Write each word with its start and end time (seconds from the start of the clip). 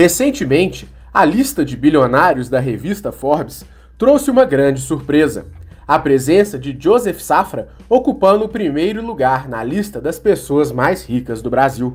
Recentemente, 0.00 0.88
a 1.12 1.26
lista 1.26 1.62
de 1.62 1.76
bilionários 1.76 2.48
da 2.48 2.58
revista 2.58 3.12
Forbes 3.12 3.66
trouxe 3.98 4.30
uma 4.30 4.46
grande 4.46 4.80
surpresa. 4.80 5.48
A 5.86 5.98
presença 5.98 6.58
de 6.58 6.74
Joseph 6.80 7.20
Safra 7.20 7.68
ocupando 7.86 8.46
o 8.46 8.48
primeiro 8.48 9.04
lugar 9.04 9.46
na 9.46 9.62
lista 9.62 10.00
das 10.00 10.18
pessoas 10.18 10.72
mais 10.72 11.04
ricas 11.04 11.42
do 11.42 11.50
Brasil. 11.50 11.94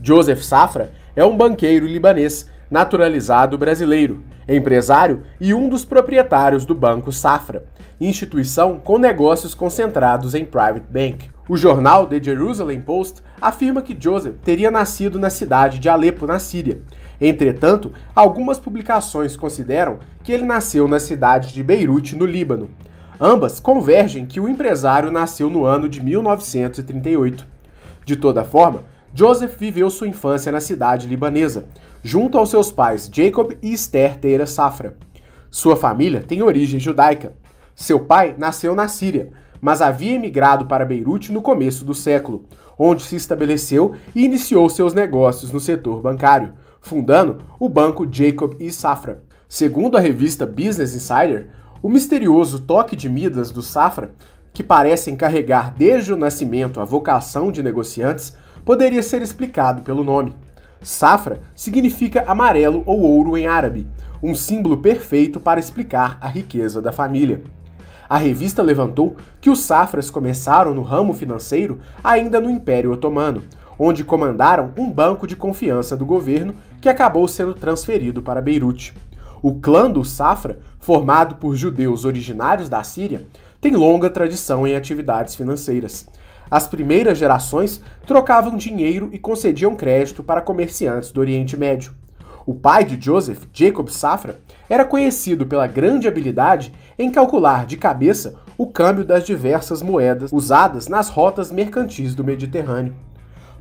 Joseph 0.00 0.40
Safra 0.40 0.92
é 1.14 1.22
um 1.22 1.36
banqueiro 1.36 1.86
libanês, 1.86 2.48
naturalizado 2.70 3.58
brasileiro, 3.58 4.24
empresário 4.48 5.22
e 5.38 5.52
um 5.52 5.68
dos 5.68 5.84
proprietários 5.84 6.64
do 6.64 6.74
Banco 6.74 7.12
Safra, 7.12 7.66
instituição 8.00 8.78
com 8.78 8.96
negócios 8.96 9.54
concentrados 9.54 10.34
em 10.34 10.46
private 10.46 10.86
bank. 10.88 11.30
O 11.46 11.58
jornal 11.58 12.06
The 12.06 12.22
Jerusalem 12.22 12.80
Post 12.80 13.22
afirma 13.38 13.82
que 13.82 13.94
Joseph 13.98 14.36
teria 14.42 14.70
nascido 14.70 15.18
na 15.18 15.28
cidade 15.28 15.78
de 15.78 15.90
Alepo, 15.90 16.26
na 16.26 16.38
Síria, 16.38 16.80
Entretanto, 17.26 17.90
algumas 18.14 18.58
publicações 18.58 19.34
consideram 19.34 19.98
que 20.22 20.30
ele 20.30 20.44
nasceu 20.44 20.86
na 20.86 21.00
cidade 21.00 21.54
de 21.54 21.62
Beirute, 21.62 22.14
no 22.14 22.26
Líbano. 22.26 22.68
Ambas 23.18 23.58
convergem 23.58 24.26
que 24.26 24.38
o 24.38 24.46
empresário 24.46 25.10
nasceu 25.10 25.48
no 25.48 25.64
ano 25.64 25.88
de 25.88 26.04
1938. 26.04 27.46
De 28.04 28.14
toda 28.14 28.44
forma, 28.44 28.84
Joseph 29.14 29.56
viveu 29.58 29.88
sua 29.88 30.06
infância 30.06 30.52
na 30.52 30.60
cidade 30.60 31.06
libanesa, 31.06 31.64
junto 32.02 32.36
aos 32.36 32.50
seus 32.50 32.70
pais 32.70 33.08
Jacob 33.10 33.52
e 33.62 33.72
Esther 33.72 34.18
Teira 34.18 34.44
Safra. 34.44 34.94
Sua 35.50 35.76
família 35.76 36.20
tem 36.20 36.42
origem 36.42 36.78
judaica. 36.78 37.32
Seu 37.74 38.00
pai 38.00 38.34
nasceu 38.36 38.74
na 38.74 38.86
Síria, 38.86 39.30
mas 39.62 39.80
havia 39.80 40.12
emigrado 40.12 40.66
para 40.66 40.84
Beirute 40.84 41.32
no 41.32 41.40
começo 41.40 41.86
do 41.86 41.94
século, 41.94 42.44
onde 42.78 43.02
se 43.02 43.16
estabeleceu 43.16 43.94
e 44.14 44.26
iniciou 44.26 44.68
seus 44.68 44.92
negócios 44.92 45.50
no 45.50 45.58
setor 45.58 46.02
bancário 46.02 46.52
fundando 46.84 47.38
o 47.58 47.66
banco 47.66 48.06
Jacob 48.10 48.54
e 48.60 48.70
Safra. 48.70 49.22
Segundo 49.48 49.96
a 49.96 50.00
revista 50.00 50.44
Business 50.44 50.94
Insider, 50.94 51.48
o 51.82 51.88
misterioso 51.88 52.60
toque 52.60 52.94
de 52.94 53.08
Midas 53.08 53.50
do 53.50 53.62
Safra, 53.62 54.10
que 54.52 54.62
parece 54.62 55.10
encarregar 55.10 55.74
desde 55.74 56.12
o 56.12 56.16
nascimento 56.16 56.80
a 56.80 56.84
vocação 56.84 57.50
de 57.50 57.62
negociantes, 57.62 58.36
poderia 58.66 59.02
ser 59.02 59.22
explicado 59.22 59.80
pelo 59.80 60.04
nome. 60.04 60.34
Safra 60.82 61.40
significa 61.54 62.24
amarelo 62.26 62.82
ou 62.84 63.00
ouro 63.00 63.38
em 63.38 63.46
árabe, 63.46 63.86
um 64.22 64.34
símbolo 64.34 64.76
perfeito 64.76 65.40
para 65.40 65.60
explicar 65.60 66.18
a 66.20 66.28
riqueza 66.28 66.82
da 66.82 66.92
família. 66.92 67.42
A 68.06 68.18
revista 68.18 68.62
levantou 68.62 69.16
que 69.40 69.48
os 69.48 69.60
Safras 69.60 70.10
começaram 70.10 70.74
no 70.74 70.82
ramo 70.82 71.14
financeiro 71.14 71.80
ainda 72.02 72.38
no 72.40 72.50
Império 72.50 72.92
Otomano, 72.92 73.42
onde 73.78 74.04
comandaram 74.04 74.72
um 74.76 74.90
banco 74.90 75.26
de 75.26 75.36
confiança 75.36 75.96
do 75.96 76.06
governo 76.06 76.54
que 76.80 76.88
acabou 76.88 77.26
sendo 77.26 77.54
transferido 77.54 78.22
para 78.22 78.42
Beirute. 78.42 78.94
O 79.42 79.54
clã 79.54 79.90
do 79.90 80.04
Safra, 80.04 80.58
formado 80.78 81.36
por 81.36 81.54
judeus 81.54 82.04
originários 82.04 82.68
da 82.68 82.82
Síria, 82.82 83.26
tem 83.60 83.74
longa 83.74 84.10
tradição 84.10 84.66
em 84.66 84.76
atividades 84.76 85.34
financeiras. 85.34 86.06
As 86.50 86.66
primeiras 86.66 87.18
gerações 87.18 87.80
trocavam 88.06 88.56
dinheiro 88.56 89.08
e 89.12 89.18
concediam 89.18 89.74
crédito 89.74 90.22
para 90.22 90.40
comerciantes 90.40 91.10
do 91.10 91.20
Oriente 91.20 91.56
Médio. 91.56 91.92
O 92.46 92.54
pai 92.54 92.84
de 92.84 93.02
Joseph, 93.02 93.44
Jacob 93.52 93.88
Safra, 93.88 94.38
era 94.68 94.84
conhecido 94.84 95.46
pela 95.46 95.66
grande 95.66 96.06
habilidade 96.06 96.74
em 96.98 97.10
calcular 97.10 97.64
de 97.64 97.76
cabeça 97.76 98.34
o 98.56 98.66
câmbio 98.66 99.04
das 99.04 99.24
diversas 99.24 99.82
moedas 99.82 100.30
usadas 100.32 100.86
nas 100.86 101.08
rotas 101.08 101.50
mercantis 101.50 102.14
do 102.14 102.22
Mediterrâneo. 102.22 102.94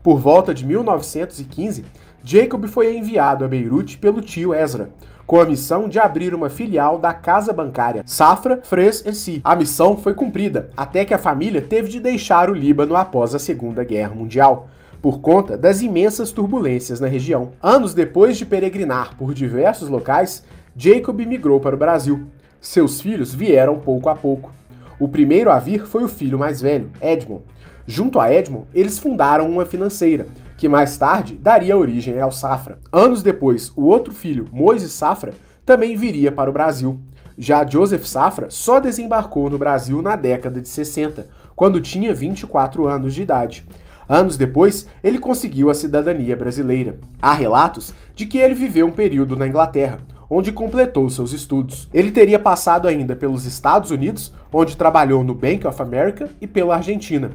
Por 0.03 0.19
volta 0.19 0.53
de 0.53 0.65
1915, 0.65 1.85
Jacob 2.21 2.67
foi 2.67 2.97
enviado 2.97 3.45
a 3.45 3.47
Beirute 3.47 3.97
pelo 3.97 4.19
tio 4.19 4.53
Ezra, 4.53 4.89
com 5.25 5.39
a 5.39 5.45
missão 5.45 5.87
de 5.87 5.97
abrir 5.97 6.35
uma 6.35 6.49
filial 6.49 6.99
da 6.99 7.13
casa 7.13 7.53
bancária 7.53 8.03
Safra, 8.05 8.59
Fres 8.63 9.01
e 9.05 9.13
Si. 9.13 9.39
A 9.45 9.55
missão 9.55 9.95
foi 9.95 10.13
cumprida, 10.13 10.69
até 10.75 11.05
que 11.05 11.13
a 11.13 11.17
família 11.17 11.61
teve 11.61 11.87
de 11.87 12.01
deixar 12.01 12.49
o 12.49 12.53
Líbano 12.53 12.97
após 12.97 13.33
a 13.33 13.39
Segunda 13.39 13.81
Guerra 13.85 14.13
Mundial, 14.13 14.67
por 15.01 15.21
conta 15.21 15.57
das 15.57 15.81
imensas 15.81 16.33
turbulências 16.33 16.99
na 16.99 17.07
região. 17.07 17.51
Anos 17.61 17.93
depois 17.93 18.37
de 18.37 18.45
peregrinar 18.45 19.15
por 19.15 19.33
diversos 19.33 19.87
locais, 19.87 20.43
Jacob 20.75 21.17
migrou 21.25 21.61
para 21.61 21.75
o 21.75 21.79
Brasil. 21.79 22.27
Seus 22.59 22.99
filhos 22.99 23.33
vieram 23.33 23.79
pouco 23.79 24.09
a 24.09 24.15
pouco. 24.15 24.51
O 24.99 25.07
primeiro 25.07 25.49
a 25.49 25.59
vir 25.59 25.85
foi 25.85 26.03
o 26.03 26.09
filho 26.09 26.37
mais 26.37 26.61
velho, 26.61 26.91
Edmond, 27.01 27.43
Junto 27.85 28.19
a 28.19 28.33
Edmond, 28.33 28.65
eles 28.73 28.97
fundaram 28.97 29.49
uma 29.49 29.65
financeira, 29.65 30.27
que 30.57 30.69
mais 30.69 30.97
tarde 30.97 31.35
daria 31.35 31.77
origem 31.77 32.19
ao 32.19 32.31
Safra. 32.31 32.79
Anos 32.91 33.21
depois, 33.21 33.73
o 33.75 33.83
outro 33.83 34.13
filho, 34.13 34.47
Moisés 34.51 34.93
Safra, 34.93 35.33
também 35.65 35.97
viria 35.97 36.31
para 36.31 36.49
o 36.49 36.53
Brasil. 36.53 36.99
Já 37.37 37.65
Joseph 37.65 38.05
Safra 38.05 38.49
só 38.49 38.79
desembarcou 38.79 39.49
no 39.49 39.57
Brasil 39.57 40.01
na 40.01 40.15
década 40.15 40.61
de 40.61 40.69
60, 40.69 41.27
quando 41.55 41.81
tinha 41.81 42.13
24 42.13 42.87
anos 42.87 43.13
de 43.13 43.23
idade. 43.23 43.65
Anos 44.07 44.37
depois, 44.37 44.87
ele 45.03 45.19
conseguiu 45.19 45.69
a 45.69 45.73
cidadania 45.73 46.35
brasileira. 46.35 46.97
Há 47.21 47.33
relatos 47.33 47.93
de 48.15 48.25
que 48.25 48.37
ele 48.37 48.53
viveu 48.53 48.87
um 48.87 48.91
período 48.91 49.35
na 49.35 49.47
Inglaterra, 49.47 49.99
onde 50.29 50.51
completou 50.51 51.09
seus 51.09 51.33
estudos. 51.33 51.89
Ele 51.93 52.11
teria 52.11 52.39
passado 52.39 52.87
ainda 52.87 53.15
pelos 53.15 53.45
Estados 53.45 53.91
Unidos, 53.91 54.33
onde 54.51 54.77
trabalhou 54.77 55.23
no 55.23 55.33
Bank 55.33 55.65
of 55.67 55.81
America, 55.81 56.29
e 56.39 56.47
pela 56.47 56.75
Argentina. 56.75 57.31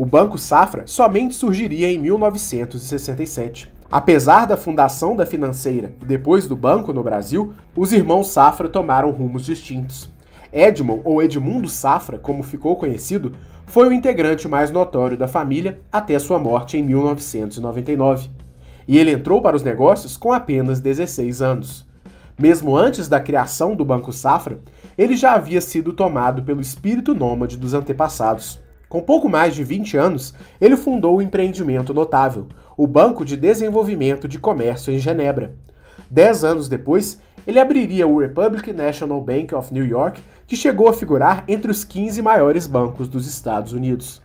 O 0.00 0.06
Banco 0.06 0.38
Safra 0.38 0.84
somente 0.86 1.34
surgiria 1.34 1.92
em 1.92 1.98
1967. 1.98 3.70
Apesar 3.92 4.46
da 4.46 4.56
fundação 4.56 5.14
da 5.14 5.26
financeira 5.26 5.92
e 6.00 6.06
depois 6.06 6.48
do 6.48 6.56
banco 6.56 6.90
no 6.90 7.02
Brasil, 7.02 7.52
os 7.76 7.92
irmãos 7.92 8.28
Safra 8.28 8.66
tomaram 8.66 9.10
rumos 9.10 9.44
distintos. 9.44 10.10
Edmond, 10.50 11.02
ou 11.04 11.22
Edmundo 11.22 11.68
Safra, 11.68 12.16
como 12.16 12.42
ficou 12.42 12.76
conhecido, 12.76 13.34
foi 13.66 13.88
o 13.88 13.92
integrante 13.92 14.48
mais 14.48 14.70
notório 14.70 15.18
da 15.18 15.28
família 15.28 15.82
até 15.92 16.18
sua 16.18 16.38
morte 16.38 16.78
em 16.78 16.82
1999. 16.82 18.30
E 18.88 18.96
ele 18.96 19.12
entrou 19.12 19.42
para 19.42 19.54
os 19.54 19.62
negócios 19.62 20.16
com 20.16 20.32
apenas 20.32 20.80
16 20.80 21.42
anos. 21.42 21.86
Mesmo 22.38 22.74
antes 22.74 23.06
da 23.06 23.20
criação 23.20 23.76
do 23.76 23.84
Banco 23.84 24.14
Safra, 24.14 24.60
ele 24.96 25.14
já 25.14 25.34
havia 25.34 25.60
sido 25.60 25.92
tomado 25.92 26.42
pelo 26.42 26.62
espírito 26.62 27.14
nômade 27.14 27.58
dos 27.58 27.74
antepassados. 27.74 28.58
Com 28.90 29.00
pouco 29.00 29.28
mais 29.28 29.54
de 29.54 29.62
20 29.62 29.96
anos, 29.96 30.34
ele 30.60 30.76
fundou 30.76 31.18
um 31.18 31.22
empreendimento 31.22 31.94
notável, 31.94 32.48
o 32.76 32.88
Banco 32.88 33.24
de 33.24 33.36
Desenvolvimento 33.36 34.26
de 34.26 34.36
Comércio 34.36 34.92
em 34.92 34.98
Genebra. 34.98 35.54
Dez 36.10 36.42
anos 36.42 36.68
depois, 36.68 37.20
ele 37.46 37.60
abriria 37.60 38.08
o 38.08 38.18
Republic 38.18 38.72
National 38.72 39.20
Bank 39.20 39.54
of 39.54 39.72
New 39.72 39.86
York, 39.86 40.20
que 40.44 40.56
chegou 40.56 40.88
a 40.88 40.92
figurar 40.92 41.44
entre 41.46 41.70
os 41.70 41.84
15 41.84 42.20
maiores 42.20 42.66
bancos 42.66 43.06
dos 43.06 43.28
Estados 43.28 43.72
Unidos. 43.72 44.20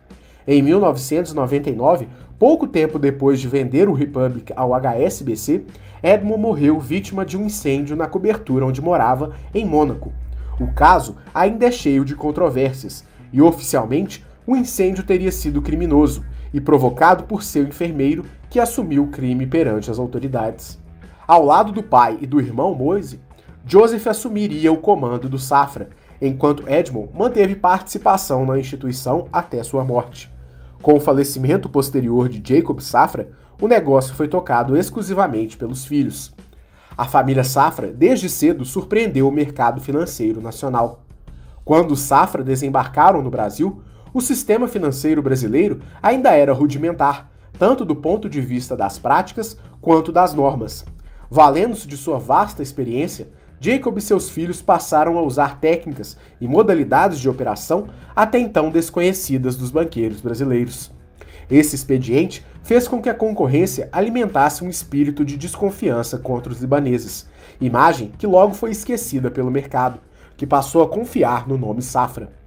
Em 0.48 0.64
1999, 0.64 2.08
pouco 2.40 2.68
tempo 2.68 2.98
depois 2.98 3.40
de 3.40 3.48
vender 3.48 3.88
o 3.88 3.94
Republic 3.94 4.52
ao 4.56 4.72
HSBC, 4.74 5.64
Edmond 6.02 6.42
morreu 6.42 6.80
vítima 6.80 7.24
de 7.24 7.38
um 7.38 7.46
incêndio 7.46 7.96
na 7.96 8.08
cobertura 8.08 8.66
onde 8.66 8.82
morava, 8.82 9.36
em 9.54 9.64
Mônaco. 9.64 10.12
O 10.60 10.74
caso 10.74 11.18
ainda 11.36 11.68
é 11.68 11.72
cheio 11.72 12.04
de 12.04 12.16
controvérsias 12.16 13.06
e, 13.32 13.44
oficialmente, 13.44 14.26
o 14.48 14.56
incêndio 14.56 15.04
teria 15.04 15.32
sido 15.32 15.62
criminoso 15.62 16.24
e 16.54 16.62
provocado 16.62 17.24
por 17.24 17.44
seu 17.44 17.64
enfermeiro 17.64 18.26
que 18.50 18.60
assumiu 18.60 19.04
o 19.04 19.08
crime 19.08 19.46
perante 19.46 19.90
as 19.90 20.00
autoridades. 20.00 20.80
Ao 21.28 21.44
lado 21.44 21.72
do 21.72 21.82
pai 21.82 22.18
e 22.22 22.28
do 22.28 22.40
irmão 22.40 22.76
Moise, 22.76 23.20
Joseph 23.66 24.06
assumiria 24.08 24.72
o 24.72 24.78
comando 24.78 25.28
do 25.28 25.40
Safra, 25.40 25.90
enquanto 26.22 26.70
Edmond 26.70 27.10
manteve 27.14 27.56
participação 27.56 28.46
na 28.46 28.60
instituição 28.60 29.28
até 29.34 29.64
sua 29.64 29.84
morte. 29.84 30.32
Com 30.82 30.94
o 30.94 31.00
falecimento 31.00 31.68
posterior 31.68 32.30
de 32.30 32.42
Jacob 32.56 32.80
Safra, 32.80 33.30
o 33.60 33.68
negócio 33.68 34.14
foi 34.14 34.28
tocado 34.28 34.78
exclusivamente 34.78 35.58
pelos 35.58 35.84
filhos. 35.84 36.34
A 36.96 37.06
família 37.06 37.44
Safra, 37.44 37.92
desde 37.92 38.30
cedo, 38.30 38.64
surpreendeu 38.64 39.28
o 39.28 39.32
mercado 39.32 39.82
financeiro 39.82 40.40
nacional. 40.40 41.04
Quando 41.66 41.92
os 41.92 42.02
Safra 42.02 42.44
desembarcaram 42.44 43.22
no 43.22 43.32
Brasil, 43.32 43.82
o 44.16 44.22
sistema 44.22 44.66
financeiro 44.66 45.22
brasileiro 45.22 45.82
ainda 46.02 46.32
era 46.32 46.54
rudimentar, 46.54 47.30
tanto 47.60 47.84
do 47.84 47.94
ponto 47.94 48.30
de 48.30 48.40
vista 48.40 48.74
das 48.74 48.98
práticas 48.98 49.58
quanto 49.82 50.10
das 50.10 50.34
normas. 50.34 50.86
Valendo-se 51.30 51.86
de 51.86 51.98
sua 51.98 52.18
vasta 52.18 52.64
experiência, 52.64 53.28
Jacob 53.60 53.98
e 53.98 54.02
seus 54.02 54.30
filhos 54.30 54.62
passaram 54.62 55.18
a 55.18 55.22
usar 55.22 55.60
técnicas 55.60 56.16
e 56.40 56.48
modalidades 56.48 57.20
de 57.20 57.28
operação 57.28 57.90
até 58.16 58.40
então 58.40 58.70
desconhecidas 58.70 59.58
dos 59.58 59.70
banqueiros 59.70 60.22
brasileiros. 60.22 60.90
Esse 61.52 61.76
expediente 61.76 62.46
fez 62.64 62.88
com 62.88 63.02
que 63.02 63.10
a 63.10 63.14
concorrência 63.14 63.90
alimentasse 63.92 64.64
um 64.64 64.70
espírito 64.70 65.26
de 65.26 65.36
desconfiança 65.36 66.18
contra 66.18 66.54
os 66.54 66.62
libaneses, 66.62 67.28
imagem 67.60 68.14
que 68.18 68.26
logo 68.26 68.54
foi 68.54 68.72
esquecida 68.72 69.30
pelo 69.30 69.52
mercado, 69.52 70.00
que 70.38 70.48
passou 70.48 70.84
a 70.84 70.88
confiar 70.88 71.46
no 71.50 71.58
nome 71.58 71.82
Safra. 71.82 72.45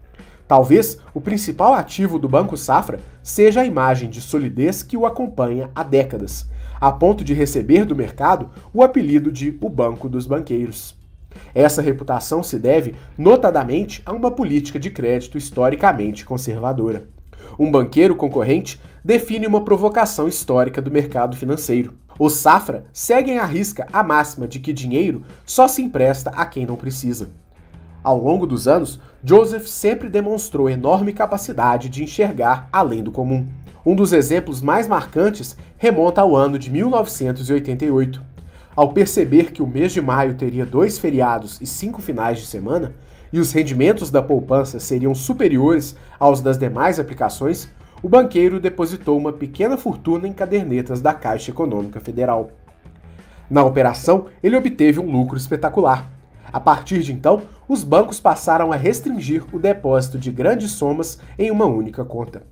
Talvez 0.48 0.98
o 1.12 1.20
principal 1.20 1.74
ativo 1.74 2.18
do 2.18 2.26
Banco 2.28 2.56
Safra 2.56 3.00
seja 3.22 3.60
a 3.60 3.66
imagem 3.66 4.08
de 4.08 4.22
solidez 4.22 4.82
que 4.82 4.96
o 4.96 5.04
acompanha 5.04 5.70
há 5.74 5.82
décadas. 5.82 6.48
a 6.80 6.92
ponto 6.92 7.24
de 7.24 7.34
receber 7.34 7.84
do 7.84 7.96
mercado 7.96 8.50
o 8.72 8.82
apelido 8.84 9.32
de 9.32 9.56
o 9.60 9.68
Banco 9.68 10.08
dos 10.08 10.26
Banqueiros. 10.26 10.96
Essa 11.54 11.82
reputação 11.82 12.42
se 12.42 12.58
deve, 12.58 12.94
notadamente, 13.16 14.02
a 14.06 14.12
uma 14.12 14.30
política 14.30 14.78
de 14.78 14.90
crédito 14.90 15.36
historicamente 15.36 16.24
conservadora. 16.24 17.08
Um 17.58 17.70
banqueiro 17.70 18.14
concorrente 18.14 18.80
define 19.04 19.46
uma 19.46 19.64
provocação 19.64 20.28
histórica 20.28 20.80
do 20.80 20.90
mercado 20.90 21.36
financeiro. 21.36 21.94
Os 22.18 22.34
Safra 22.34 22.84
seguem 22.92 23.38
à 23.38 23.44
risca 23.44 23.86
a 23.92 24.02
máxima 24.02 24.46
de 24.46 24.58
que 24.58 24.72
dinheiro 24.72 25.22
só 25.44 25.66
se 25.66 25.82
empresta 25.82 26.30
a 26.30 26.46
quem 26.46 26.66
não 26.66 26.76
precisa. 26.76 27.30
Ao 28.02 28.16
longo 28.16 28.46
dos 28.46 28.68
anos, 28.68 29.00
Joseph 29.24 29.66
sempre 29.66 30.08
demonstrou 30.08 30.70
enorme 30.70 31.12
capacidade 31.12 31.88
de 31.88 32.04
enxergar 32.04 32.68
além 32.72 33.02
do 33.02 33.10
comum. 33.10 33.46
Um 33.84 33.96
dos 33.96 34.12
exemplos 34.12 34.60
mais 34.60 34.86
marcantes 34.86 35.56
remonta 35.76 36.20
ao 36.20 36.36
ano 36.36 36.58
de 36.58 36.70
1988. 36.70 38.22
Ao 38.76 38.92
perceber 38.92 39.50
que 39.50 39.62
o 39.62 39.66
mês 39.66 39.92
de 39.92 40.00
maio 40.00 40.34
teria 40.34 40.64
dois 40.64 40.98
feriados 40.98 41.60
e 41.60 41.66
cinco 41.66 42.00
finais 42.00 42.38
de 42.38 42.46
semana, 42.46 42.94
e 43.32 43.40
os 43.40 43.52
rendimentos 43.52 44.10
da 44.10 44.22
poupança 44.22 44.78
seriam 44.78 45.14
superiores 45.14 45.96
aos 46.18 46.40
das 46.40 46.56
demais 46.56 46.98
aplicações, 46.98 47.68
o 48.02 48.08
banqueiro 48.08 48.60
depositou 48.60 49.18
uma 49.18 49.32
pequena 49.32 49.76
fortuna 49.76 50.28
em 50.28 50.32
cadernetas 50.32 51.00
da 51.00 51.12
Caixa 51.12 51.50
Econômica 51.50 52.00
Federal. 52.00 52.50
Na 53.50 53.64
operação, 53.64 54.26
ele 54.42 54.56
obteve 54.56 55.00
um 55.00 55.10
lucro 55.10 55.36
espetacular. 55.36 56.08
A 56.52 56.60
partir 56.60 57.02
de 57.02 57.12
então, 57.12 57.42
os 57.68 57.84
bancos 57.84 58.18
passaram 58.20 58.72
a 58.72 58.76
restringir 58.76 59.44
o 59.52 59.58
depósito 59.58 60.18
de 60.18 60.30
grandes 60.30 60.70
somas 60.72 61.18
em 61.38 61.50
uma 61.50 61.66
única 61.66 62.04
conta. 62.04 62.42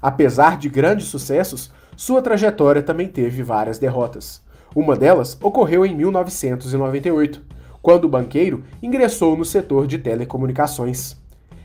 Apesar 0.00 0.58
de 0.58 0.68
grandes 0.68 1.06
sucessos, 1.06 1.72
sua 1.96 2.20
trajetória 2.20 2.82
também 2.82 3.08
teve 3.08 3.42
várias 3.42 3.78
derrotas. 3.78 4.42
Uma 4.74 4.96
delas 4.96 5.38
ocorreu 5.40 5.86
em 5.86 5.94
1998, 5.96 7.42
quando 7.80 8.04
o 8.04 8.08
banqueiro 8.08 8.64
ingressou 8.82 9.36
no 9.36 9.44
setor 9.44 9.86
de 9.86 9.98
telecomunicações. 9.98 11.16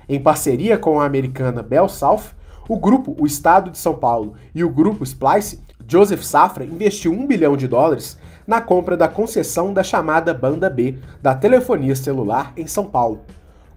Em 0.07 0.19
parceria 0.19 0.77
com 0.77 0.99
a 0.99 1.05
americana 1.05 1.61
Bell 1.61 1.87
South, 1.87 2.33
o 2.67 2.77
grupo 2.77 3.15
O 3.19 3.25
Estado 3.25 3.71
de 3.71 3.77
São 3.77 3.95
Paulo 3.95 4.35
e 4.53 4.63
o 4.63 4.69
grupo 4.69 5.03
Splice, 5.03 5.63
Joseph 5.87 6.21
Safra 6.21 6.63
investiu 6.63 7.11
um 7.11 7.25
bilhão 7.25 7.57
de 7.57 7.67
dólares 7.67 8.17
na 8.49 8.59
compra 8.59 8.97
da 8.97 9.07
concessão 9.07 9.71
da 9.71 9.83
chamada 9.83 10.33
Banda 10.33 10.71
B 10.71 10.97
da 11.21 11.35
telefonia 11.35 11.95
celular 11.95 12.51
em 12.57 12.65
São 12.65 12.83
Paulo. 12.83 13.21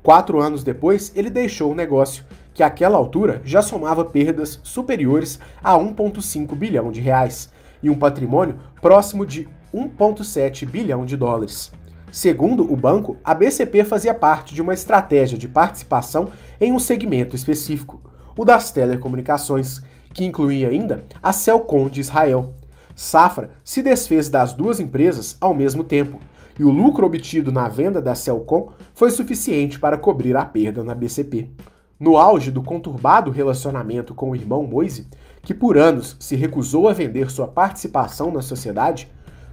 Quatro 0.03 0.41
anos 0.41 0.65
depois, 0.65 1.13
ele 1.15 1.29
deixou 1.29 1.71
o 1.71 1.75
negócio, 1.75 2.25
que 2.55 2.63
àquela 2.63 2.97
altura 2.97 3.43
já 3.45 3.61
somava 3.61 4.03
perdas 4.03 4.59
superiores 4.63 5.39
a 5.63 5.75
1,5 5.75 6.55
bilhão 6.55 6.91
de 6.91 7.03
reais 7.03 7.53
e 7.83 7.91
um 7.91 7.99
patrimônio 7.99 8.59
próximo 8.81 9.27
de 9.27 9.47
1,7 9.75 10.67
bilhão 10.67 11.05
de 11.05 11.19
dólares. 11.19 11.71
Segundo 12.11 12.63
o 12.63 12.75
banco, 12.75 13.19
a 13.23 13.35
BCP 13.35 13.85
fazia 13.85 14.15
parte 14.15 14.55
de 14.55 14.63
uma 14.63 14.73
estratégia 14.73 15.37
de 15.37 15.49
participação 15.49 16.31
em 16.59 16.73
um 16.73 16.79
segmento 16.79 17.37
específico, 17.37 18.01
o 18.35 18.43
das 18.43 18.71
telecomunicações, 18.71 19.83
que 20.15 20.25
incluía 20.25 20.71
ainda 20.71 21.05
a 21.23 21.31
Celcom 21.31 21.91
de 21.91 22.01
Israel. 22.01 22.55
Safra 22.95 23.51
se 23.65 23.83
desfez 23.83 24.29
das 24.29 24.53
duas 24.53 24.81
empresas 24.81 25.37
ao 25.41 25.55
mesmo 25.55 25.85
tempo, 25.85 26.19
e 26.59 26.65
o 26.65 26.71
lucro 26.71 27.07
obtido 27.07 27.51
na 27.51 27.69
venda 27.69 28.01
da 28.01 28.15
Celcom 28.15 28.73
foi 28.95 29.11
suficiente 29.11 29.79
para 29.79 29.97
cobrir 29.97 30.37
a 30.37 30.45
perda 30.45 30.85
na 30.85 30.95
BCP. 30.95 31.51
No 31.99 32.17
auge 32.17 32.51
do 32.51 32.63
conturbado 32.63 33.31
relacionamento 33.31 34.15
com 34.15 34.31
o 34.31 34.37
irmão 34.37 34.65
Moise, 34.65 35.07
que 35.43 35.55
por 35.55 35.79
anos 35.79 36.17
se 36.21 36.37
recusou 36.37 36.89
a 36.89 36.93
vender 36.93 37.31
sua 37.31 37.49
participação 37.49 38.31
na 38.31 38.43
sociedade, 38.43 39.11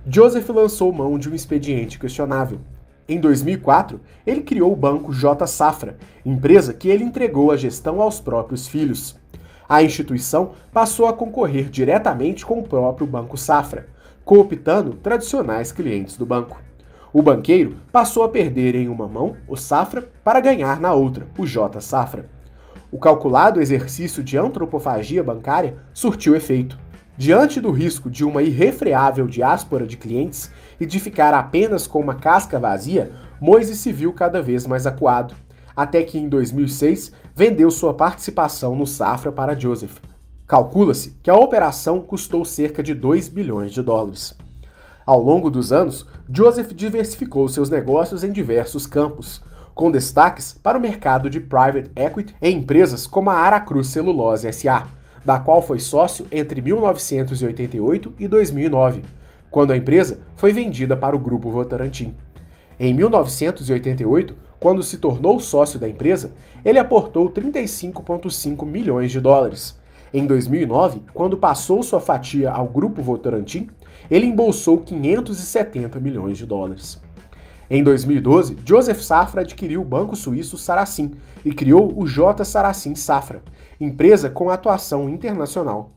Joseph 0.07 0.49
lançou 0.49 0.91
mão 0.91 1.17
de 1.17 1.29
um 1.29 1.35
expediente 1.35 1.99
questionável. 1.99 2.59
Em 3.07 3.19
2004, 3.19 3.99
ele 4.25 4.41
criou 4.41 4.71
o 4.71 4.75
banco 4.75 5.11
J 5.13 5.45
Safra, 5.47 5.97
empresa 6.25 6.73
que 6.73 6.89
ele 6.89 7.03
entregou 7.03 7.51
a 7.51 7.57
gestão 7.57 8.01
aos 8.01 8.19
próprios 8.19 8.67
filhos. 8.67 9.15
A 9.69 9.83
instituição 9.83 10.53
passou 10.73 11.07
a 11.07 11.13
concorrer 11.13 11.69
diretamente 11.69 12.43
com 12.43 12.57
o 12.57 12.63
próprio 12.63 13.05
Banco 13.05 13.37
Safra, 13.37 13.85
cooptando 14.25 14.95
tradicionais 14.95 15.71
clientes 15.71 16.17
do 16.17 16.25
banco. 16.25 16.59
O 17.13 17.21
banqueiro 17.21 17.75
passou 17.91 18.23
a 18.23 18.29
perder 18.29 18.73
em 18.73 18.87
uma 18.87 19.07
mão, 19.07 19.37
o 19.47 19.55
Safra, 19.55 20.09
para 20.23 20.39
ganhar 20.39 20.79
na 20.79 20.93
outra, 20.93 21.27
o 21.37 21.45
J 21.45 21.79
Safra. 21.81 22.25
O 22.91 22.97
calculado 22.97 23.61
exercício 23.61 24.23
de 24.23 24.39
antropofagia 24.39 25.23
bancária 25.23 25.77
surtiu 25.93 26.35
efeito. 26.35 26.75
Diante 27.15 27.61
do 27.61 27.69
risco 27.69 28.09
de 28.09 28.25
uma 28.25 28.41
irrefreável 28.41 29.27
diáspora 29.27 29.85
de 29.85 29.97
clientes 29.97 30.51
e 30.79 30.85
de 30.87 30.99
ficar 30.99 31.31
apenas 31.35 31.85
com 31.85 31.99
uma 31.99 32.15
casca 32.15 32.57
vazia, 32.57 33.11
Moise 33.39 33.75
se 33.75 33.91
viu 33.91 34.13
cada 34.13 34.41
vez 34.41 34.65
mais 34.65 34.87
acuado, 34.87 35.35
até 35.81 36.03
que 36.03 36.17
em 36.17 36.27
2006 36.27 37.13
vendeu 37.33 37.71
sua 37.71 37.93
participação 37.93 38.75
no 38.75 38.85
Safra 38.85 39.31
para 39.31 39.57
Joseph. 39.57 39.95
Calcula-se 40.45 41.15
que 41.23 41.29
a 41.29 41.35
operação 41.37 42.01
custou 42.01 42.43
cerca 42.43 42.83
de 42.83 42.93
2 42.93 43.29
bilhões 43.29 43.71
de 43.71 43.81
dólares. 43.81 44.35
Ao 45.05 45.21
longo 45.21 45.49
dos 45.49 45.71
anos, 45.71 46.05
Joseph 46.29 46.73
diversificou 46.73 47.47
seus 47.47 47.69
negócios 47.69 48.25
em 48.25 48.31
diversos 48.33 48.85
campos, 48.85 49.41
com 49.73 49.89
destaques 49.89 50.51
para 50.51 50.77
o 50.77 50.81
mercado 50.81 51.29
de 51.29 51.39
private 51.39 51.89
equity 51.95 52.35
em 52.41 52.57
empresas 52.57 53.07
como 53.07 53.29
a 53.29 53.35
Aracruz 53.35 53.87
Celulose 53.87 54.51
SA, 54.51 54.85
da 55.23 55.39
qual 55.39 55.61
foi 55.61 55.79
sócio 55.79 56.27
entre 56.29 56.61
1988 56.61 58.15
e 58.19 58.27
2009 58.27 59.03
quando 59.49 59.71
a 59.71 59.77
empresa 59.77 60.19
foi 60.35 60.51
vendida 60.51 60.95
para 60.95 61.15
o 61.15 61.19
Grupo 61.19 61.49
Votorantim. 61.49 62.13
Em 62.79 62.93
1988, 62.93 64.48
quando 64.59 64.83
se 64.83 64.97
tornou 64.97 65.39
sócio 65.39 65.79
da 65.79 65.87
empresa, 65.87 66.33
ele 66.65 66.79
aportou 66.79 67.29
35,5 67.29 68.65
milhões 68.65 69.11
de 69.11 69.19
dólares. 69.21 69.77
Em 70.13 70.25
2009, 70.25 71.01
quando 71.13 71.37
passou 71.37 71.81
sua 71.83 71.99
fatia 71.99 72.51
ao 72.51 72.67
Grupo 72.67 73.01
Votorantim, 73.01 73.69
ele 74.09 74.25
embolsou 74.25 74.79
570 74.79 75.99
milhões 75.99 76.37
de 76.37 76.45
dólares. 76.45 76.99
Em 77.69 77.83
2012, 77.83 78.57
Joseph 78.65 79.01
Safra 79.01 79.41
adquiriu 79.41 79.81
o 79.81 79.85
banco 79.85 80.15
suíço 80.15 80.57
Saracen 80.57 81.11
e 81.45 81.53
criou 81.53 81.93
o 81.95 82.07
J. 82.07 82.43
Saracen 82.43 82.95
Safra, 82.95 83.43
empresa 83.79 84.29
com 84.29 84.49
atuação 84.49 85.07
internacional. 85.07 85.91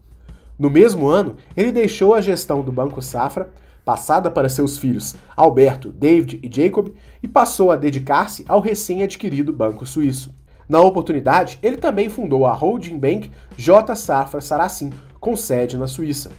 No 0.58 0.68
mesmo 0.68 1.08
ano, 1.08 1.36
ele 1.56 1.72
deixou 1.72 2.14
a 2.14 2.20
gestão 2.20 2.60
do 2.60 2.70
Banco 2.70 3.00
Safra, 3.00 3.50
passada 3.84 4.30
para 4.30 4.48
seus 4.48 4.78
filhos 4.78 5.14
Alberto, 5.36 5.90
David 5.90 6.40
e 6.42 6.50
Jacob, 6.54 6.88
e 7.22 7.28
passou 7.28 7.70
a 7.70 7.76
dedicar-se 7.76 8.44
ao 8.48 8.60
recém-adquirido 8.60 9.52
Banco 9.52 9.86
Suíço. 9.86 10.34
Na 10.68 10.80
oportunidade, 10.80 11.58
ele 11.62 11.76
também 11.76 12.08
fundou 12.08 12.46
a 12.46 12.52
Holding 12.52 12.98
Bank 12.98 13.30
J. 13.56 13.94
Safra 13.94 14.40
Saracen, 14.40 14.92
com 15.20 15.36
sede 15.36 15.76
na 15.76 15.86
Suíça. 15.86 16.30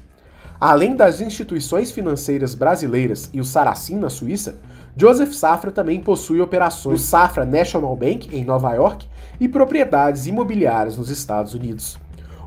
Além 0.59 0.95
das 0.95 1.19
instituições 1.19 1.91
financeiras 1.91 2.55
brasileiras 2.55 3.29
e 3.33 3.41
o 3.41 3.45
Saracen 3.45 3.97
na 3.97 4.09
Suíça, 4.09 4.59
Joseph 4.95 5.33
Safra 5.33 5.71
também 5.71 5.99
possui 5.99 6.39
operações 6.39 7.01
no 7.01 7.05
Safra 7.05 7.45
National 7.45 7.95
Bank 7.95 8.29
em 8.31 8.45
Nova 8.45 8.73
York 8.73 9.07
e 9.39 9.49
propriedades 9.49 10.27
imobiliárias 10.27 10.97
nos 10.97 11.09
Estados 11.09 11.53
Unidos. 11.53 11.99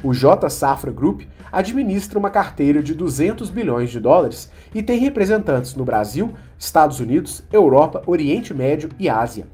O 0.06 0.14
J 0.14 0.48
Safra 0.48 0.92
Group 0.92 1.22
administra 1.50 2.16
uma 2.16 2.30
carteira 2.30 2.80
de 2.80 2.94
200 2.94 3.50
bilhões 3.50 3.90
de 3.90 3.98
dólares 3.98 4.48
e 4.72 4.80
tem 4.80 5.00
representantes 5.00 5.74
no 5.74 5.84
Brasil, 5.84 6.32
Estados 6.56 7.00
Unidos, 7.00 7.42
Europa, 7.52 8.04
Oriente 8.06 8.54
Médio 8.54 8.88
e 9.00 9.08
Ásia. 9.08 9.48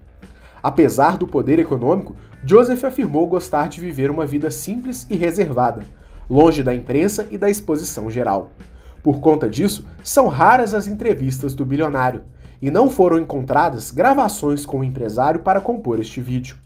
Apesar 0.62 1.16
do 1.16 1.26
poder 1.26 1.58
econômico, 1.58 2.14
Joseph 2.44 2.84
afirmou 2.84 3.26
gostar 3.26 3.70
de 3.70 3.80
viver 3.80 4.10
uma 4.10 4.26
vida 4.26 4.50
simples 4.50 5.06
e 5.08 5.16
reservada, 5.16 5.86
longe 6.28 6.62
da 6.62 6.74
imprensa 6.74 7.26
e 7.30 7.38
da 7.38 7.48
exposição 7.48 8.10
geral. 8.10 8.50
Por 9.02 9.20
conta 9.20 9.48
disso, 9.48 9.86
são 10.04 10.28
raras 10.28 10.74
as 10.74 10.86
entrevistas 10.86 11.54
do 11.54 11.64
bilionário, 11.64 12.24
e 12.60 12.70
não 12.70 12.90
foram 12.90 13.18
encontradas 13.18 13.90
gravações 13.90 14.66
com 14.66 14.80
o 14.80 14.84
empresário 14.84 15.40
para 15.40 15.62
compor 15.62 15.98
este 15.98 16.20
vídeo. 16.20 16.56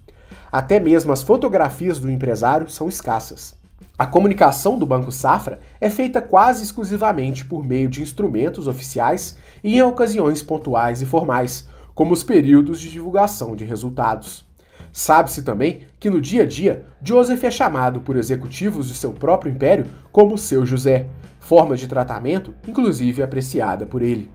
Até 0.50 0.80
mesmo 0.80 1.12
as 1.12 1.22
fotografias 1.22 2.00
do 2.00 2.10
empresário 2.10 2.68
são 2.68 2.88
escassas. 2.88 3.55
A 3.98 4.06
comunicação 4.06 4.78
do 4.78 4.84
Banco 4.84 5.10
Safra 5.10 5.58
é 5.80 5.88
feita 5.88 6.20
quase 6.20 6.62
exclusivamente 6.62 7.44
por 7.44 7.64
meio 7.64 7.88
de 7.88 8.02
instrumentos 8.02 8.68
oficiais 8.68 9.38
e 9.64 9.76
em 9.76 9.82
ocasiões 9.82 10.42
pontuais 10.42 11.00
e 11.00 11.06
formais, 11.06 11.66
como 11.94 12.12
os 12.12 12.22
períodos 12.22 12.78
de 12.78 12.90
divulgação 12.90 13.56
de 13.56 13.64
resultados. 13.64 14.44
Sabe-se 14.92 15.42
também 15.42 15.80
que 15.98 16.10
no 16.10 16.20
dia 16.20 16.42
a 16.42 16.46
dia, 16.46 16.84
Joseph 17.02 17.42
é 17.44 17.50
chamado 17.50 18.00
por 18.00 18.16
executivos 18.16 18.88
de 18.88 18.94
seu 18.94 19.12
próprio 19.12 19.52
império 19.52 19.86
como 20.12 20.36
seu 20.36 20.66
José, 20.66 21.06
forma 21.40 21.76
de 21.76 21.86
tratamento 21.86 22.54
inclusive 22.66 23.22
apreciada 23.22 23.86
por 23.86 24.02
ele. 24.02 24.30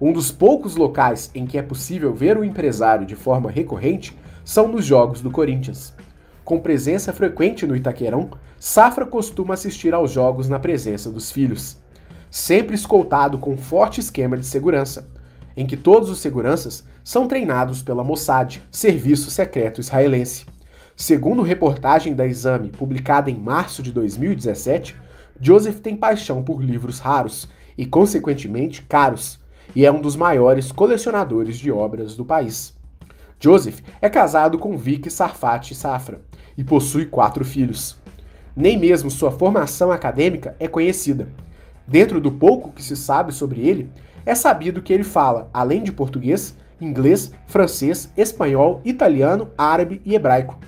Um 0.00 0.12
dos 0.12 0.30
poucos 0.30 0.76
locais 0.76 1.30
em 1.34 1.46
que 1.46 1.58
é 1.58 1.62
possível 1.62 2.14
ver 2.14 2.36
o 2.36 2.44
empresário 2.44 3.06
de 3.06 3.16
forma 3.16 3.50
recorrente 3.50 4.16
são 4.44 4.68
nos 4.68 4.84
Jogos 4.84 5.20
do 5.20 5.30
Corinthians. 5.30 5.94
Com 6.44 6.60
presença 6.60 7.10
frequente 7.10 7.66
no 7.66 7.74
Itaquerão, 7.74 8.28
Safra 8.58 9.06
costuma 9.06 9.54
assistir 9.54 9.94
aos 9.94 10.10
jogos 10.10 10.46
na 10.46 10.58
presença 10.58 11.10
dos 11.10 11.32
filhos. 11.32 11.82
sempre 12.30 12.74
escoltado 12.74 13.38
com 13.38 13.52
um 13.52 13.56
forte 13.56 14.00
esquema 14.00 14.36
de 14.36 14.44
segurança, 14.44 15.08
em 15.56 15.64
que 15.64 15.76
todos 15.76 16.10
os 16.10 16.18
seguranças 16.18 16.84
são 17.04 17.28
treinados 17.28 17.80
pela 17.80 18.02
Mossad, 18.02 18.60
serviço 18.72 19.30
secreto 19.30 19.80
israelense. 19.80 20.44
Segundo 20.96 21.42
reportagem 21.42 22.12
da 22.12 22.26
Exame, 22.26 22.70
publicada 22.70 23.30
em 23.30 23.38
março 23.38 23.82
de 23.82 23.92
2017, 23.92 24.96
Joseph 25.40 25.78
tem 25.78 25.96
paixão 25.96 26.42
por 26.42 26.60
livros 26.60 26.98
raros 26.98 27.48
e, 27.78 27.86
consequentemente, 27.86 28.82
caros, 28.82 29.38
e 29.76 29.86
é 29.86 29.92
um 29.92 30.00
dos 30.00 30.16
maiores 30.16 30.72
colecionadores 30.72 31.56
de 31.56 31.70
obras 31.70 32.16
do 32.16 32.24
país. 32.24 32.74
Joseph 33.38 33.80
é 34.02 34.10
casado 34.10 34.58
com 34.58 34.76
Vicky 34.76 35.10
Sarfati 35.10 35.74
Safra 35.74 36.20
e 36.56 36.64
possui 36.64 37.06
quatro 37.06 37.44
filhos. 37.44 37.96
Nem 38.56 38.78
mesmo 38.78 39.10
sua 39.10 39.30
formação 39.30 39.90
acadêmica 39.90 40.54
é 40.60 40.68
conhecida. 40.68 41.28
Dentro 41.86 42.20
do 42.20 42.30
pouco 42.30 42.70
que 42.72 42.82
se 42.82 42.96
sabe 42.96 43.32
sobre 43.32 43.60
ele, 43.60 43.90
é 44.24 44.34
sabido 44.34 44.80
que 44.80 44.92
ele 44.92 45.04
fala, 45.04 45.50
além 45.52 45.82
de 45.82 45.92
português, 45.92 46.56
inglês, 46.80 47.32
francês, 47.46 48.08
espanhol, 48.16 48.80
italiano, 48.84 49.50
árabe 49.56 50.00
e 50.04 50.14
hebraico. 50.14 50.58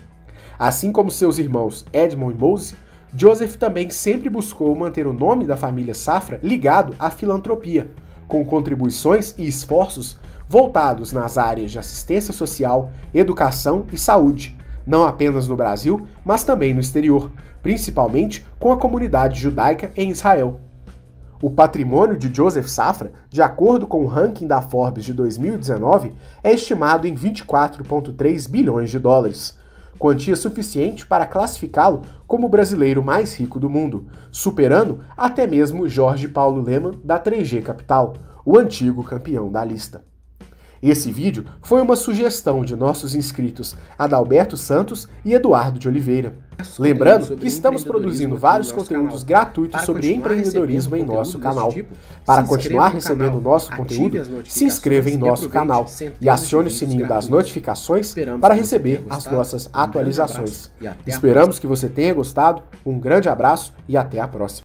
Assim 0.59 0.91
como 0.91 1.11
seus 1.11 1.39
irmãos 1.39 1.85
Edmond 1.93 2.35
e 2.35 2.39
Mose, 2.39 2.75
Joseph 3.15 3.57
também 3.57 3.89
sempre 3.91 4.29
buscou 4.29 4.75
manter 4.75 5.07
o 5.07 5.13
nome 5.13 5.47
da 5.47 5.57
família 5.57 5.95
Safra 5.95 6.41
ligado 6.43 6.95
à 6.99 7.11
filantropia, 7.11 7.91
com 8.27 8.45
contribuições 8.45 9.35
e 9.39 9.47
esforços 9.47 10.19
voltados 10.49 11.13
nas 11.13 11.39
áreas 11.39 11.71
de 11.71 11.79
assistência 11.79 12.33
social, 12.33 12.91
educação 13.15 13.87
e 13.93 13.99
saúde, 13.99 14.56
não 14.87 15.05
apenas 15.05 15.49
no 15.49 15.57
Brasil, 15.57 16.07
mas 16.25 16.45
também 16.45 16.73
no 16.73 16.81
exterior, 16.81 17.31
principalmente 17.63 18.47
com 18.61 18.71
a 18.71 18.77
comunidade 18.77 19.41
judaica 19.41 19.91
em 19.97 20.11
Israel. 20.11 20.61
O 21.43 21.51
patrimônio 21.51 22.17
de 22.17 22.35
Joseph 22.35 22.69
Safra, 22.69 23.13
de 23.29 23.43
acordo 23.43 23.87
com 23.87 24.03
o 24.03 24.07
ranking 24.07 24.47
da 24.47 24.63
Forbes 24.63 25.05
de 25.05 25.13
2019, 25.13 26.15
é 26.43 26.53
estimado 26.53 27.07
em 27.07 27.15
24,3 27.15 28.49
bilhões 28.49 28.91
de 28.91 28.99
dólares, 28.99 29.59
quantia 29.99 30.37
suficiente 30.37 31.07
para 31.07 31.27
classificá-lo 31.27 32.03
como 32.27 32.47
o 32.47 32.51
brasileiro 32.51 33.03
mais 33.03 33.35
rico 33.35 33.61
do 33.61 33.69
mundo, 33.69 34.07
superando 34.31 35.01
até 35.17 35.47
mesmo 35.47 35.89
Jorge 35.89 36.29
Paulo 36.29 36.63
Leman 36.63 36.95
da 37.05 37.19
3G 37.19 37.63
Capital, 37.63 38.15
o 38.45 38.59
antigo 38.59 39.05
campeão 39.05 39.51
da 39.51 39.65
lista. 39.65 40.03
Esse 40.83 41.11
vídeo 41.11 41.45
foi 41.63 41.81
uma 41.81 41.97
sugestão 41.97 42.65
de 42.65 42.77
nossos 42.77 43.15
inscritos 43.15 43.77
Adalberto 43.99 44.57
Santos 44.57 45.09
e 45.25 45.35
Eduardo 45.35 45.79
de 45.79 45.89
Oliveira. 45.89 46.35
Lembrando 46.79 47.37
que 47.37 47.47
estamos 47.47 47.85
produzindo 47.85 48.37
vários 48.37 48.73
conteúdos 48.73 49.23
gratuitos 49.23 49.83
sobre 49.83 50.13
empreendedorismo 50.13 50.97
em 50.97 51.05
nosso 51.05 51.39
canal. 51.39 51.71
Tipo, 51.71 51.95
Para 52.25 52.45
continuar 52.45 52.89
recebendo 52.89 53.37
o 53.37 53.41
nosso 53.41 53.71
conteúdo, 53.77 54.43
se 54.47 54.65
inscreva 54.65 55.11
em 55.11 55.19
nosso 55.19 55.49
canal 55.51 55.87
e 56.21 56.29
acione 56.29 56.69
o 56.69 56.71
sininho 56.71 57.07
das 57.07 57.29
notificações 57.29 58.15
para 58.41 58.55
receber 58.55 59.05
as 59.11 59.27
nossas 59.27 59.69
atualizações. 59.73 60.71
Esperamos 61.07 61.59
que 61.59 61.67
você 61.67 61.89
tenha 61.89 62.15
gostado, 62.15 62.63
um 62.85 62.99
grande 62.99 63.29
abraço 63.29 63.75
e 63.87 63.97
até 63.97 64.19
a 64.19 64.27
próxima. 64.27 64.65